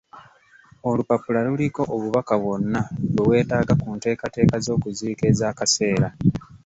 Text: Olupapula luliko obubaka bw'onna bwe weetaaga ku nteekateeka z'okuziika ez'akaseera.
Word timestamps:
Olupapula 0.89 1.39
luliko 1.47 1.81
obubaka 1.95 2.33
bw'onna 2.41 2.81
bwe 3.13 3.23
weetaaga 3.29 3.73
ku 3.81 3.87
nteekateeka 3.95 4.55
z'okuziika 4.65 5.23
ez'akaseera. 5.31 6.07